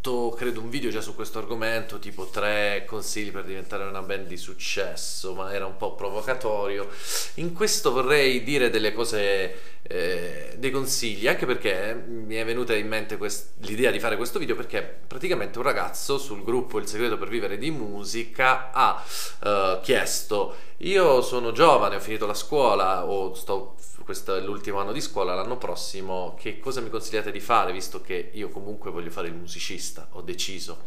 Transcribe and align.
credo, 0.00 0.60
un 0.62 0.70
video 0.70 0.90
già 0.90 1.02
su 1.02 1.14
questo 1.14 1.38
argomento, 1.38 1.98
tipo 1.98 2.26
tre 2.26 2.84
consigli 2.86 3.30
per 3.30 3.44
diventare 3.44 3.84
una 3.84 4.00
band 4.00 4.26
di 4.26 4.38
successo, 4.38 5.34
ma 5.34 5.52
era 5.52 5.66
un 5.66 5.76
po' 5.76 5.94
provocatorio. 5.94 6.88
In 7.34 7.52
questo 7.52 7.92
vorrei 7.92 8.42
dire 8.42 8.70
delle 8.70 8.92
cose, 8.94 9.80
eh, 9.82 10.54
dei 10.56 10.70
consigli, 10.70 11.28
anche 11.28 11.44
perché 11.44 11.94
mi 11.94 12.34
è 12.36 12.44
venuta 12.46 12.74
in 12.74 12.88
mente 12.88 13.18
quest- 13.18 13.50
l'idea 13.66 13.90
di 13.90 14.00
fare 14.00 14.16
questo 14.16 14.38
video 14.38 14.56
perché 14.56 14.82
praticamente 15.06 15.58
un 15.58 15.64
ragazzo 15.64 16.16
sul 16.16 16.42
gruppo 16.42 16.78
Il 16.78 16.86
segreto 16.86 17.18
per 17.18 17.28
vivere 17.28 17.58
di 17.58 17.70
musica 17.70 18.70
ha 18.72 19.04
eh, 19.44 19.80
chiesto 19.82 20.68
io 20.82 21.20
sono 21.20 21.52
giovane, 21.52 21.96
ho 21.96 22.00
finito 22.00 22.24
la 22.24 22.32
scuola 22.32 23.04
o 23.04 23.34
sto 23.34 23.74
questo 24.10 24.34
è 24.34 24.40
l'ultimo 24.40 24.80
anno 24.80 24.90
di 24.90 25.00
scuola, 25.00 25.36
l'anno 25.36 25.56
prossimo 25.56 26.34
che 26.36 26.58
cosa 26.58 26.80
mi 26.80 26.90
consigliate 26.90 27.30
di 27.30 27.38
fare 27.38 27.70
visto 27.70 28.00
che 28.00 28.30
io 28.32 28.48
comunque 28.48 28.90
voglio 28.90 29.08
fare 29.08 29.28
il 29.28 29.34
musicista, 29.34 30.08
ho 30.10 30.20
deciso. 30.20 30.82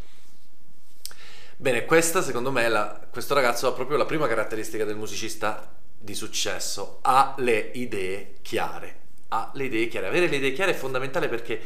Bene, 1.55 1.85
questa 1.85 2.21
secondo 2.21 2.51
me, 2.51 2.67
la, 2.67 3.07
questo 3.09 3.33
ragazzo 3.33 3.67
ha 3.67 3.71
proprio 3.71 3.95
la 3.95 4.03
prima 4.03 4.27
caratteristica 4.27 4.83
del 4.83 4.97
musicista 4.97 5.73
di 5.97 6.13
successo, 6.13 6.99
ha 7.03 7.33
le 7.37 7.71
idee 7.75 8.39
chiare, 8.41 8.99
ha 9.29 9.51
le 9.53 9.63
idee 9.63 9.87
chiare, 9.87 10.07
avere 10.07 10.27
le 10.27 10.35
idee 10.35 10.51
chiare 10.51 10.71
è 10.71 10.75
fondamentale 10.75 11.29
perché 11.29 11.61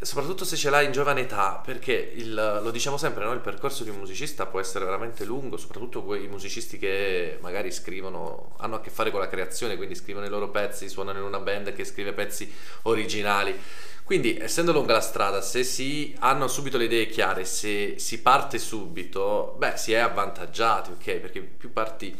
soprattutto 0.00 0.44
se 0.44 0.56
ce 0.56 0.68
l'hai 0.68 0.86
in 0.86 0.92
giovane 0.92 1.22
età, 1.22 1.60
perché 1.64 2.12
il, 2.14 2.34
lo 2.34 2.70
diciamo 2.70 2.96
sempre, 2.96 3.24
no? 3.24 3.32
il 3.32 3.40
percorso 3.40 3.82
di 3.82 3.90
un 3.90 3.96
musicista 3.96 4.46
può 4.46 4.60
essere 4.60 4.84
veramente 4.84 5.24
lungo, 5.24 5.56
soprattutto 5.56 6.02
quei 6.02 6.28
musicisti 6.28 6.78
che 6.78 7.38
magari 7.40 7.72
scrivono, 7.72 8.54
hanno 8.58 8.76
a 8.76 8.80
che 8.80 8.90
fare 8.90 9.10
con 9.10 9.20
la 9.20 9.28
creazione, 9.28 9.76
quindi 9.76 9.94
scrivono 9.94 10.26
i 10.26 10.28
loro 10.28 10.50
pezzi, 10.50 10.88
suonano 10.88 11.18
in 11.18 11.24
una 11.24 11.40
band 11.40 11.72
che 11.72 11.84
scrive 11.84 12.12
pezzi 12.12 12.52
originali. 12.82 13.58
Quindi, 14.04 14.38
essendo 14.38 14.70
lunga 14.70 14.92
la 14.92 15.00
strada, 15.00 15.40
se 15.40 15.64
si 15.64 16.14
hanno 16.20 16.46
subito 16.46 16.76
le 16.78 16.84
idee 16.84 17.06
chiare, 17.08 17.44
se 17.44 17.98
si 17.98 18.20
parte 18.20 18.58
subito, 18.58 19.56
beh, 19.58 19.76
si 19.76 19.92
è 19.92 19.96
avvantaggiati, 19.96 20.90
ok? 20.92 21.14
Perché 21.16 21.40
più 21.40 21.72
parti, 21.72 22.14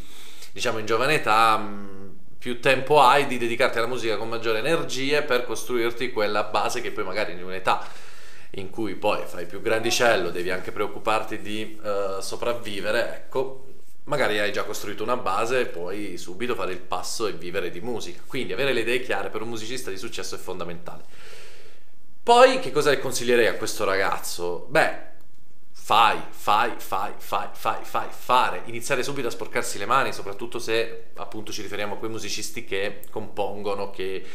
diciamo, 0.51 0.79
in 0.79 0.87
giovane 0.87 1.15
età, 1.15 1.57
mh, 1.57 2.16
più 2.39 2.61
tempo 2.61 3.01
hai 3.01 3.27
di 3.27 3.39
dedicarti 3.39 3.79
alla 3.79 3.87
musica 3.87 4.17
con 4.17 4.29
maggiore 4.29 4.59
energie 4.59 5.23
per 5.23 5.45
costruirti 5.45 6.11
quella 6.13 6.45
base 6.45 6.81
che 6.81 6.93
poi 6.93 7.05
magari 7.05 7.33
in 7.33 7.43
un'età 7.43 7.87
in 8.53 8.71
cui 8.71 8.95
poi 8.95 9.25
fai 9.27 9.47
più 9.47 9.61
grandicello, 9.61 10.31
devi 10.31 10.51
anche 10.51 10.73
preoccuparti 10.73 11.41
di 11.41 11.79
uh, 11.83 12.21
sopravvivere, 12.21 13.17
ecco, 13.17 13.65
magari 14.05 14.39
hai 14.39 14.53
già 14.53 14.65
costruito 14.65 15.03
una 15.03 15.17
base 15.17 15.61
e 15.61 15.67
puoi 15.67 16.17
subito 16.17 16.55
fare 16.55 16.73
il 16.73 16.81
passo 16.81 17.27
e 17.27 17.33
vivere 17.33 17.71
di 17.71 17.81
musica. 17.81 18.23
Quindi 18.27 18.53
avere 18.53 18.73
le 18.73 18.81
idee 18.81 19.01
chiare 19.01 19.31
per 19.31 19.43
un 19.43 19.49
musicista 19.49 19.91
di 19.91 19.99
successo 19.99 20.37
è 20.37 20.39
fondamentale. 20.39 21.05
Poi 22.23 22.59
che 22.61 22.73
cosa 22.73 22.97
consiglierei 22.99 23.47
a 23.47 23.55
questo 23.55 23.85
ragazzo? 23.85 24.67
Beh, 24.69 25.15
fai, 25.87 26.21
fai, 26.31 26.73
fai, 26.79 27.13
fai, 27.17 27.47
fai, 27.53 27.85
fai, 27.85 28.09
fare, 28.11 28.63
iniziare 28.65 29.05
subito 29.05 29.29
a 29.29 29.31
sporcarsi 29.31 29.79
le 29.79 29.87
mani, 29.87 30.13
soprattutto 30.13 30.59
se 30.59 31.11
appunto 31.15 31.53
ci 31.53 31.63
riferiamo 31.63 31.95
a 31.95 31.97
quei 31.97 32.11
musicisti 32.11 32.65
che 32.65 33.03
compongono, 33.09 33.91
che 33.91 34.27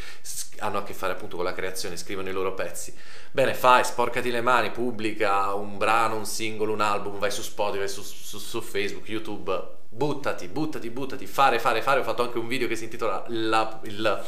hanno 0.60 0.78
a 0.78 0.84
che 0.84 0.94
fare 0.94 1.12
appunto 1.12 1.36
con 1.36 1.44
la 1.44 1.52
creazione, 1.52 1.98
scrivono 1.98 2.30
i 2.30 2.32
loro 2.32 2.54
pezzi. 2.54 2.96
Bene, 3.32 3.54
fai, 3.54 3.84
sporcati 3.84 4.32
le 4.32 4.40
mani, 4.40 4.72
pubblica 4.72 5.54
un 5.54 5.78
brano, 5.78 6.16
un 6.16 6.26
singolo, 6.26 6.72
un 6.72 6.80
album, 6.80 7.20
vai 7.20 7.32
su 7.32 7.42
Spotify, 7.42 7.90
su, 7.90 8.02
su, 8.02 8.38
su 8.38 8.62
Facebook, 8.62 9.10
YouTube, 9.10 9.80
buttati, 9.90 10.48
buttati, 10.48 10.90
buttati, 10.90 11.26
fare, 11.26 11.60
fare, 11.60 11.82
fare. 11.82 12.00
Ho 12.00 12.04
fatto 12.04 12.24
anche 12.24 12.40
un 12.40 12.48
video 12.48 12.70
che 12.70 12.78
si 12.78 12.86
intitola 12.86 13.26
la, 13.28 13.78
il, 13.84 14.24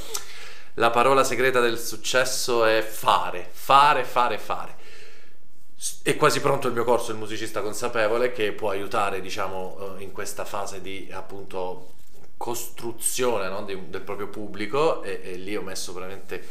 la 0.74 0.90
parola 0.90 1.24
segreta 1.24 1.62
del 1.62 1.80
successo 1.80 2.66
è 2.66 2.82
fare, 2.82 3.48
fare, 3.50 4.04
fare, 4.04 4.38
fare 4.38 4.82
è 6.02 6.16
quasi 6.16 6.40
pronto 6.40 6.68
il 6.68 6.74
mio 6.74 6.84
corso 6.84 7.12
il 7.12 7.18
musicista 7.18 7.62
consapevole 7.62 8.32
che 8.32 8.52
può 8.54 8.70
aiutare 8.70 9.22
diciamo 9.22 9.96
in 9.98 10.12
questa 10.12 10.46
fase 10.46 10.82
di 10.82 11.10
appunto 11.12 11.94
costruzione 12.38 13.50
no? 13.50 13.64
di, 13.64 13.90
del 13.90 14.02
proprio 14.02 14.28
pubblico 14.28 15.02
e, 15.04 15.22
e, 15.24 15.36
lì 15.36 15.56
ho 15.56 15.62
messo 15.62 15.94
veramente 15.94 16.46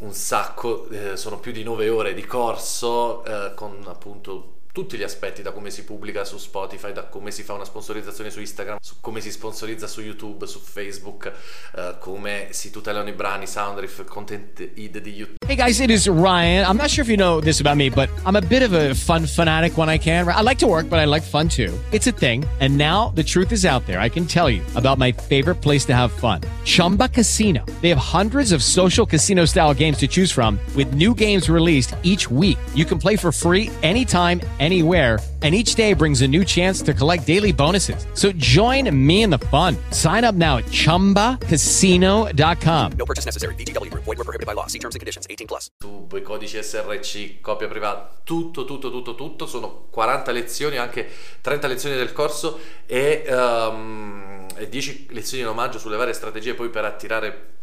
un 0.00 0.12
sacco 0.12 0.88
eh, 0.88 1.16
sono 1.16 1.38
più 1.38 1.52
di 1.52 1.62
nove 1.62 1.88
ore 1.88 2.14
di 2.14 2.24
corso 2.24 3.24
eh, 3.24 3.54
con 3.54 3.82
appunto 3.86 4.59
tutti 4.72 4.96
gli 4.96 5.02
aspetti, 5.02 5.42
da 5.42 5.52
come 5.52 5.70
si 5.70 5.84
pubblica 5.84 6.24
su 6.24 6.38
Spotify, 6.38 6.92
da 6.92 7.04
come 7.04 7.30
si 7.30 7.42
fa 7.42 7.54
una 7.54 7.64
sponsorizzazione 7.64 8.30
su 8.30 8.40
Instagram, 8.40 8.78
su 8.80 8.96
come 9.00 9.20
si 9.20 9.30
sponsorizza 9.30 9.86
su 9.86 10.00
YouTube, 10.00 10.46
su 10.46 10.60
Facebook, 10.60 11.32
uh, 11.74 11.98
come 11.98 12.48
si 12.50 12.70
tutelano 12.70 13.08
i 13.08 13.12
brani, 13.12 13.46
Soundriff, 13.46 14.04
Content 14.04 14.60
Id 14.74 14.98
di 14.98 15.10
YouTube. 15.10 15.38
Hey 15.46 15.56
guys, 15.56 15.80
it 15.80 15.90
is 15.90 16.08
Ryan. 16.08 16.64
I'm 16.64 16.76
not 16.76 16.90
sure 16.90 17.02
if 17.02 17.08
you 17.08 17.16
know 17.16 17.40
this 17.40 17.60
about 17.60 17.76
me, 17.76 17.90
but 17.90 18.08
I'm 18.24 18.36
a 18.36 18.40
bit 18.40 18.62
of 18.62 18.72
a 18.72 18.94
fun 18.94 19.26
fanatic 19.26 19.76
when 19.76 19.88
I 19.88 19.98
can. 19.98 20.28
I 20.28 20.42
like 20.42 20.58
to 20.58 20.68
work, 20.68 20.88
but 20.88 21.00
I 21.00 21.06
like 21.06 21.24
fun 21.24 21.48
too. 21.48 21.76
It's 21.90 22.06
a 22.06 22.12
thing. 22.12 22.44
And 22.60 22.78
now 22.78 23.08
the 23.16 23.24
truth 23.24 23.50
is 23.50 23.64
out 23.64 23.84
there. 23.86 23.98
I 23.98 24.08
can 24.08 24.26
tell 24.26 24.48
you 24.48 24.62
about 24.76 24.98
my 24.98 25.10
favorite 25.10 25.56
place 25.56 25.84
to 25.86 25.94
have 25.94 26.12
fun. 26.12 26.42
Chumba 26.64 27.08
Casino. 27.08 27.64
They 27.80 27.88
have 27.88 27.98
hundreds 27.98 28.52
of 28.52 28.62
social 28.62 29.04
casino 29.04 29.44
style 29.44 29.74
games 29.74 29.98
to 29.98 30.06
choose 30.06 30.30
from 30.30 30.60
with 30.76 30.94
new 30.94 31.14
games 31.14 31.50
released 31.50 31.96
each 32.04 32.30
week. 32.30 32.58
You 32.76 32.84
can 32.84 32.98
play 32.98 33.16
for 33.16 33.32
free 33.32 33.70
anytime 33.82 34.40
anywhere, 34.60 35.18
and 35.42 35.54
each 35.54 35.74
day 35.74 35.94
brings 35.94 36.20
a 36.20 36.28
new 36.28 36.44
chance 36.44 36.82
to 36.82 36.92
collect 36.92 37.26
daily 37.26 37.52
bonuses. 37.52 38.04
So 38.12 38.30
join 38.32 38.94
me 38.94 39.22
in 39.22 39.30
the 39.30 39.38
fun. 39.38 39.78
Sign 39.90 40.24
up 40.24 40.34
now 40.34 40.58
at 40.58 40.66
ChumbaCasino.com. 40.66 42.92
No 42.98 43.06
purchase 43.06 43.24
necessary. 43.24 43.54
VGW 43.54 43.90
Group. 43.90 44.04
Void 44.04 44.18
were 44.18 44.24
prohibited 44.24 44.46
by 44.46 44.52
law. 44.52 44.66
See 44.66 44.78
terms 44.78 44.94
and 44.94 45.00
conditions. 45.00 45.26
18 45.30 45.46
plus. 45.46 45.70
YouTube, 46.10 46.22
codici 46.22 46.62
SRC, 46.62 47.40
copia 47.40 47.68
privata, 47.68 48.20
tutto, 48.24 48.64
tutto, 48.64 48.90
tutto, 48.90 49.14
tutto. 49.14 49.46
Sono 49.46 49.86
40 49.90 50.32
lezioni, 50.32 50.76
anche 50.76 51.08
30 51.40 51.66
lezioni 51.66 51.96
del 51.96 52.12
corso 52.12 52.58
e, 52.86 53.24
um, 53.28 54.46
e 54.56 54.68
10 54.68 55.08
lezioni 55.10 55.42
in 55.42 55.48
omaggio 55.48 55.78
sulle 55.78 55.96
varie 55.96 56.12
strategie 56.12 56.54
poi 56.54 56.68
per 56.68 56.84
attirare 56.84 57.58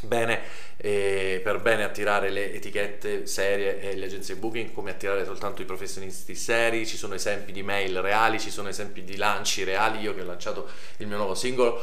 bene 0.00 0.40
eh, 0.76 1.40
per 1.42 1.60
bene 1.60 1.84
attirare 1.84 2.30
le 2.30 2.54
etichette 2.54 3.26
serie 3.26 3.80
e 3.80 3.96
le 3.96 4.06
agenzie 4.06 4.36
booking 4.36 4.72
come 4.72 4.90
attirare 4.90 5.24
soltanto 5.24 5.62
i 5.62 5.64
professionisti 5.64 6.34
seri. 6.34 6.86
Ci 6.86 6.96
sono 6.96 7.14
esempi 7.14 7.52
di 7.52 7.62
mail 7.62 8.00
reali 8.00 8.38
ci 8.38 8.50
sono 8.50 8.68
esempi 8.68 9.04
di 9.04 9.16
lanci 9.16 9.64
reali. 9.64 10.00
Io 10.00 10.14
che 10.14 10.22
ho 10.22 10.26
lanciato 10.26 10.68
il 10.98 11.06
mio 11.06 11.16
nuovo 11.16 11.34
singolo 11.34 11.82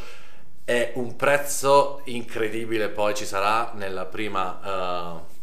è 0.64 0.92
un 0.96 1.16
prezzo 1.16 2.02
incredibile. 2.06 2.90
Poi 2.90 3.14
ci 3.14 3.26
sarà 3.26 3.72
nella 3.76 4.06
prima 4.06 5.22
uh, 5.22 5.34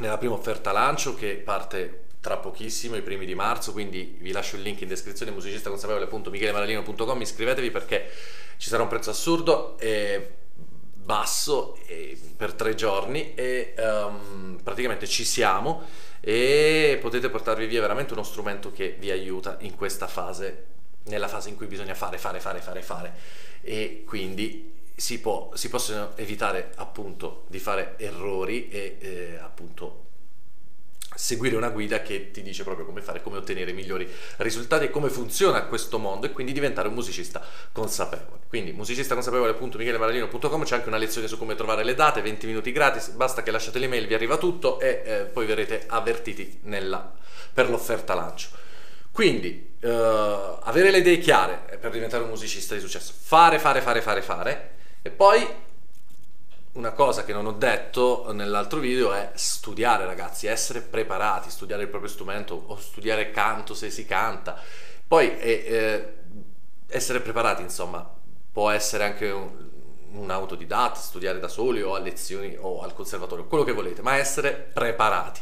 nella 0.00 0.18
prima 0.18 0.34
offerta 0.34 0.72
lancio 0.72 1.14
che 1.14 1.34
parte 1.34 2.04
tra 2.20 2.36
pochissimo, 2.36 2.96
i 2.96 3.02
primi 3.02 3.24
di 3.24 3.34
marzo, 3.34 3.72
quindi 3.72 4.16
vi 4.20 4.32
lascio 4.32 4.56
il 4.56 4.62
link 4.62 4.80
in 4.82 4.88
descrizione 4.88 5.32
musicistaconsapevole.michelemaralino.com 5.32 7.20
iscrivetevi 7.20 7.70
perché 7.70 8.10
ci 8.58 8.68
sarà 8.68 8.82
un 8.82 8.88
prezzo 8.88 9.08
assurdo 9.10 9.78
e 9.78 10.34
basso 11.10 11.76
e, 11.86 12.16
per 12.36 12.52
tre 12.52 12.76
giorni 12.76 13.34
e 13.34 13.74
um, 13.78 14.60
praticamente 14.62 15.08
ci 15.08 15.24
siamo 15.24 15.82
e 16.20 16.98
potete 17.00 17.28
portarvi 17.28 17.66
via 17.66 17.80
veramente 17.80 18.12
uno 18.12 18.22
strumento 18.22 18.70
che 18.70 18.94
vi 18.96 19.10
aiuta 19.10 19.56
in 19.62 19.74
questa 19.74 20.06
fase, 20.06 20.66
nella 21.06 21.26
fase 21.26 21.48
in 21.48 21.56
cui 21.56 21.66
bisogna 21.66 21.96
fare, 21.96 22.16
fare, 22.16 22.38
fare, 22.38 22.60
fare, 22.60 22.82
fare. 22.82 23.14
E 23.60 24.04
quindi 24.06 24.72
si, 24.94 25.18
può, 25.18 25.50
si 25.54 25.68
possono 25.68 26.16
evitare 26.16 26.70
appunto 26.76 27.44
di 27.48 27.58
fare 27.58 27.94
errori 27.98 28.68
e 28.68 28.98
eh, 29.00 29.38
appunto 29.42 30.09
seguire 31.20 31.54
una 31.54 31.68
guida 31.68 32.00
che 32.00 32.30
ti 32.30 32.40
dice 32.40 32.64
proprio 32.64 32.86
come 32.86 33.02
fare, 33.02 33.22
come 33.22 33.36
ottenere 33.36 33.72
migliori 33.72 34.08
risultati 34.38 34.86
e 34.86 34.90
come 34.90 35.10
funziona 35.10 35.64
questo 35.64 35.98
mondo 35.98 36.24
e 36.24 36.32
quindi 36.32 36.52
diventare 36.52 36.88
un 36.88 36.94
musicista 36.94 37.44
consapevole. 37.72 38.40
Quindi 38.48 38.72
musicistaconsapevole.michelemaralino.com 38.72 40.64
c'è 40.64 40.76
anche 40.76 40.88
una 40.88 40.96
lezione 40.96 41.28
su 41.28 41.36
come 41.36 41.54
trovare 41.54 41.84
le 41.84 41.94
date, 41.94 42.22
20 42.22 42.46
minuti 42.46 42.72
gratis, 42.72 43.08
basta 43.10 43.42
che 43.42 43.50
lasciate 43.50 43.78
l'email, 43.78 44.06
vi 44.06 44.14
arriva 44.14 44.38
tutto 44.38 44.80
e 44.80 45.02
eh, 45.04 45.24
poi 45.24 45.44
verrete 45.44 45.84
avvertiti 45.86 46.60
nella, 46.62 47.12
per 47.52 47.68
l'offerta 47.68 48.14
lancio. 48.14 48.48
Quindi 49.12 49.76
eh, 49.78 49.88
avere 50.62 50.90
le 50.90 50.98
idee 50.98 51.18
chiare 51.18 51.78
per 51.78 51.90
diventare 51.90 52.22
un 52.22 52.30
musicista 52.30 52.74
di 52.74 52.80
successo, 52.80 53.12
fare, 53.14 53.58
fare, 53.58 53.82
fare, 53.82 54.00
fare, 54.00 54.22
fare 54.22 54.70
e 55.02 55.10
poi 55.10 55.46
una 56.72 56.92
cosa 56.92 57.24
che 57.24 57.32
non 57.32 57.46
ho 57.46 57.52
detto 57.52 58.30
nell'altro 58.32 58.78
video 58.78 59.12
è 59.12 59.32
studiare 59.34 60.04
ragazzi, 60.04 60.46
essere 60.46 60.80
preparati, 60.80 61.50
studiare 61.50 61.82
il 61.82 61.88
proprio 61.88 62.10
strumento 62.10 62.62
o 62.66 62.76
studiare 62.76 63.30
canto 63.30 63.74
se 63.74 63.90
si 63.90 64.04
canta. 64.04 64.60
Poi 65.06 65.36
eh, 65.38 65.64
eh, 65.66 66.14
essere 66.86 67.20
preparati 67.20 67.62
insomma 67.62 68.08
può 68.52 68.70
essere 68.70 69.04
anche 69.04 69.30
un, 69.30 69.68
un 70.12 70.30
autodidatta, 70.30 71.00
studiare 71.00 71.40
da 71.40 71.48
soli 71.48 71.82
o 71.82 71.94
a 71.94 71.98
lezioni 71.98 72.56
o 72.58 72.82
al 72.82 72.94
conservatorio, 72.94 73.46
quello 73.46 73.64
che 73.64 73.72
volete, 73.72 74.02
ma 74.02 74.16
essere 74.16 74.52
preparati. 74.52 75.40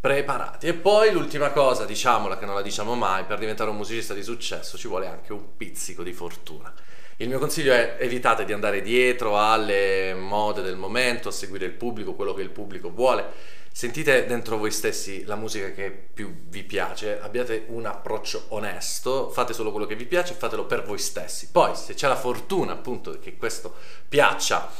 Preparati. 0.00 0.66
E 0.66 0.74
poi 0.74 1.12
l'ultima 1.12 1.50
cosa, 1.50 1.84
diciamola 1.84 2.38
che 2.38 2.46
non 2.46 2.54
la 2.54 2.62
diciamo 2.62 2.94
mai, 2.94 3.24
per 3.24 3.38
diventare 3.38 3.70
un 3.70 3.76
musicista 3.76 4.14
di 4.14 4.22
successo 4.22 4.78
ci 4.78 4.88
vuole 4.88 5.06
anche 5.06 5.32
un 5.32 5.56
pizzico 5.56 6.02
di 6.02 6.12
fortuna. 6.12 6.72
Il 7.20 7.28
mio 7.28 7.38
consiglio 7.38 7.74
è 7.74 7.96
evitate 7.98 8.46
di 8.46 8.54
andare 8.54 8.80
dietro 8.80 9.38
alle 9.38 10.14
mode 10.14 10.62
del 10.62 10.76
momento, 10.76 11.28
a 11.28 11.32
seguire 11.32 11.66
il 11.66 11.72
pubblico, 11.72 12.14
quello 12.14 12.32
che 12.32 12.40
il 12.40 12.48
pubblico 12.48 12.90
vuole. 12.90 13.26
Sentite 13.70 14.24
dentro 14.24 14.56
voi 14.56 14.70
stessi 14.70 15.24
la 15.24 15.36
musica 15.36 15.70
che 15.72 15.90
più 15.90 16.34
vi 16.48 16.62
piace, 16.62 17.20
abbiate 17.20 17.66
un 17.68 17.84
approccio 17.84 18.46
onesto, 18.48 19.28
fate 19.28 19.52
solo 19.52 19.70
quello 19.70 19.84
che 19.84 19.96
vi 19.96 20.06
piace 20.06 20.32
e 20.32 20.36
fatelo 20.36 20.64
per 20.64 20.82
voi 20.82 20.96
stessi. 20.96 21.50
Poi, 21.50 21.76
se 21.76 21.92
c'è 21.92 22.08
la 22.08 22.16
fortuna 22.16 22.72
appunto 22.72 23.18
che 23.18 23.36
questo 23.36 23.74
piaccia 24.08 24.70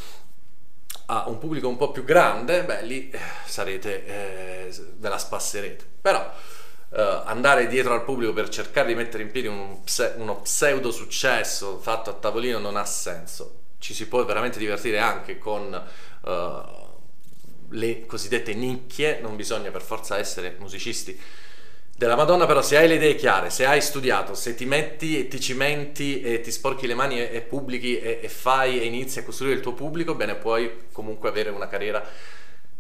a 1.07 1.29
un 1.29 1.37
pubblico 1.37 1.69
un 1.69 1.77
po' 1.77 1.91
più 1.91 2.05
grande, 2.05 2.65
beh, 2.65 2.85
lì 2.85 3.11
eh, 3.11 3.19
sarete, 3.45 4.07
eh, 4.07 4.75
ve 4.97 5.09
la 5.11 5.19
spasserete. 5.19 5.85
Però 6.01 6.33
uh, 6.91 7.23
andare 7.25 7.67
dietro 7.67 7.95
al 7.95 8.05
pubblico 8.05 8.33
per 8.33 8.49
cercare 8.49 8.89
di 8.89 8.95
mettere 8.95 9.23
in 9.23 9.31
piedi 9.31 9.49
un 9.49 9.83
pse- 9.83 10.15
uno 10.17 10.41
pseudo 10.41 10.91
successo 10.91 11.79
fatto 11.79 12.11
a 12.11 12.15
tavolino 12.15 12.59
non 12.59 12.77
ha 12.77 12.85
senso. 12.85 13.59
Ci 13.79 13.95
si 13.95 14.09
può 14.09 14.25
veramente 14.25 14.59
divertire 14.59 14.99
anche 14.99 15.39
con 15.39 15.73
uh, 15.73 16.89
le 17.71 18.07
cosiddette 18.07 18.53
nicchie, 18.55 19.21
non 19.21 19.37
bisogna 19.37 19.71
per 19.71 19.83
forza 19.83 20.19
essere 20.19 20.57
musicisti 20.59 21.19
della 21.97 22.17
Madonna, 22.17 22.47
però 22.47 22.63
se 22.63 22.79
hai 22.79 22.89
le 22.89 22.95
idee 22.95 23.15
chiare, 23.15 23.51
se 23.51 23.67
hai 23.67 23.83
studiato, 23.83 24.35
se 24.35 24.55
ti 24.55 24.65
metti 24.65 25.19
e 25.19 25.29
ti 25.29 25.39
cimenti 25.39 26.23
e 26.23 26.41
ti 26.41 26.51
sporchi 26.51 26.87
le 26.87 26.95
mani 26.95 27.21
e, 27.21 27.29
e 27.31 27.41
pubblichi 27.43 27.99
e, 27.99 28.21
e, 28.23 28.29
fai 28.29 28.81
e 28.81 28.87
inizi 28.87 29.19
a 29.19 29.23
costruire 29.23 29.55
il 29.57 29.61
tuo 29.61 29.75
pubblico, 29.75 30.15
bene, 30.15 30.35
puoi 30.35 30.87
comunque 30.93 31.29
avere 31.29 31.51
una 31.51 31.69
carriera 31.69 32.03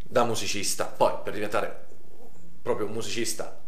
da 0.03 0.25
musicista. 0.25 0.87
Poi 0.87 1.13
per 1.23 1.35
diventare 1.35 1.87
proprio 2.63 2.87
un 2.87 2.93
musicista 2.93 3.60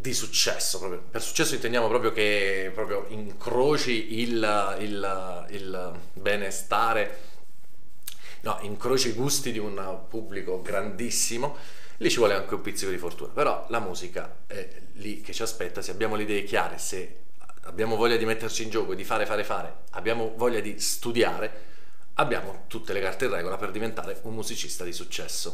di 0.00 0.12
successo 0.12 0.78
proprio. 0.78 1.02
Per 1.10 1.22
successo 1.22 1.54
intendiamo 1.54 1.88
proprio 1.88 2.12
che 2.12 2.70
proprio 2.74 3.06
incroci 3.08 4.20
il, 4.20 4.76
il, 4.80 5.46
il 5.50 5.92
benestare, 6.14 7.18
no, 8.40 8.58
incroci 8.62 9.08
i 9.08 9.12
gusti 9.12 9.52
di 9.52 9.58
un 9.58 10.00
pubblico 10.08 10.60
grandissimo. 10.62 11.56
Lì 11.98 12.10
ci 12.10 12.18
vuole 12.18 12.34
anche 12.34 12.54
un 12.54 12.60
pizzico 12.60 12.90
di 12.90 12.98
fortuna, 12.98 13.32
però 13.32 13.66
la 13.68 13.78
musica 13.78 14.38
è 14.46 14.68
lì 14.94 15.20
che 15.20 15.32
ci 15.32 15.42
aspetta, 15.42 15.80
se 15.80 15.92
abbiamo 15.92 16.16
le 16.16 16.24
idee 16.24 16.42
chiare, 16.42 16.76
se 16.78 17.20
abbiamo 17.62 17.94
voglia 17.96 18.16
di 18.16 18.24
metterci 18.24 18.64
in 18.64 18.70
gioco, 18.70 18.94
di 18.94 19.04
fare, 19.04 19.26
fare, 19.26 19.44
fare, 19.44 19.76
abbiamo 19.90 20.34
voglia 20.36 20.60
di 20.60 20.78
studiare, 20.80 21.62
abbiamo 22.14 22.64
tutte 22.66 22.92
le 22.92 23.00
carte 23.00 23.26
in 23.26 23.30
regola 23.30 23.56
per 23.56 23.70
diventare 23.70 24.18
un 24.22 24.34
musicista 24.34 24.82
di 24.82 24.92
successo. 24.92 25.52